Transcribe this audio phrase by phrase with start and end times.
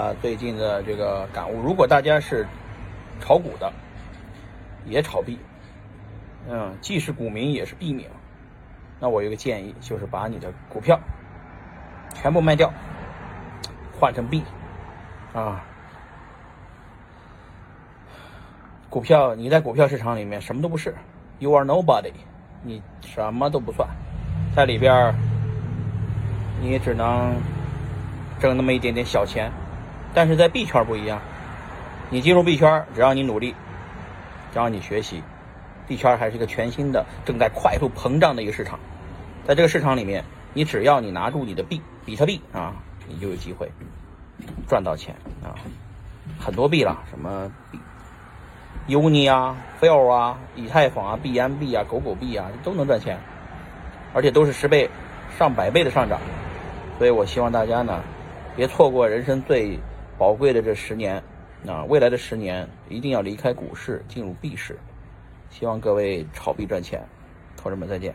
[0.00, 2.46] 啊，最近的这个感悟，如果大家是
[3.20, 3.70] 炒股的，
[4.86, 5.38] 也炒币，
[6.48, 8.08] 嗯，既是股民也是币民，
[8.98, 10.98] 那我有个建议，就是把你的股票
[12.14, 12.72] 全部卖掉，
[13.92, 14.42] 换成币，
[15.34, 15.62] 啊，
[18.88, 20.94] 股票你在股票市场里面什么都不是
[21.40, 22.14] ，You are nobody，
[22.62, 23.86] 你什么都不算，
[24.56, 25.14] 在里边
[26.62, 27.34] 你只能
[28.38, 29.52] 挣那么一点点小钱。
[30.12, 31.20] 但是在币圈不一样，
[32.10, 33.54] 你进入币圈，只要你努力，
[34.52, 35.22] 只要你学习，
[35.86, 38.78] 币圈还是一个全新的、正在快速膨胀的一个市场。
[39.46, 42.74] 在这个市场里面，你只要你拿住你的币，比特币啊，
[43.06, 43.70] 你就有机会
[44.68, 45.54] 赚到钱啊。
[46.40, 47.50] 很多币了，什么
[48.88, 53.16] Uni 啊、FIL 啊、以太坊啊、BNB 啊、狗狗币啊，都能赚钱，
[54.12, 54.90] 而且都是十倍、
[55.38, 56.18] 上百倍的上涨。
[56.98, 58.02] 所以我希望大家呢，
[58.56, 59.78] 别错过人生最。
[60.20, 61.16] 宝贵的这十年，
[61.66, 64.78] 啊，未来的十年一定要离开股市，进入币市。
[65.48, 67.02] 希望各位炒币赚钱，
[67.56, 68.14] 同志们再见。